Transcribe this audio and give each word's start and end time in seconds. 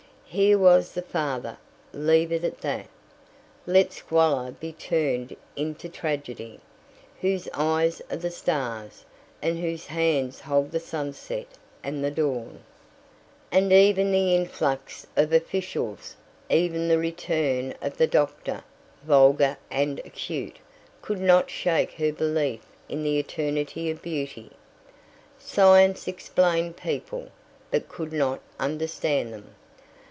Here 0.33 0.57
was 0.57 0.93
the 0.93 1.01
father; 1.01 1.57
leave 1.91 2.31
it 2.31 2.45
at 2.45 2.59
that. 2.61 2.87
Let 3.65 3.91
Squalor 3.91 4.51
be 4.51 4.71
turned 4.71 5.35
into 5.57 5.89
Tragedy, 5.89 6.61
whose 7.19 7.49
eyes 7.53 8.01
are 8.09 8.15
the 8.15 8.31
stars, 8.31 9.03
and 9.41 9.59
whose 9.59 9.87
hands 9.87 10.39
hold 10.39 10.71
the 10.71 10.79
sunset 10.79 11.47
and 11.83 12.01
the 12.01 12.11
dawn. 12.11 12.59
And 13.51 13.73
even 13.73 14.13
the 14.13 14.33
influx 14.33 15.05
of 15.17 15.33
officials, 15.33 16.15
even 16.49 16.87
the 16.87 16.97
return 16.97 17.73
of 17.81 17.97
the 17.97 18.07
doctor, 18.07 18.63
vulgar 19.03 19.57
and 19.69 19.99
acute, 20.05 20.59
could 21.01 21.19
not 21.19 21.49
shake 21.49 21.91
her 21.95 22.13
belief 22.13 22.61
in 22.87 23.03
the 23.03 23.19
eternity 23.19 23.91
of 23.91 24.01
beauty. 24.01 24.51
Science 25.37 26.07
explained 26.07 26.77
people, 26.77 27.31
but 27.69 27.89
could 27.89 28.13
not 28.13 28.39
understand 28.61 29.33
them. 29.33 29.55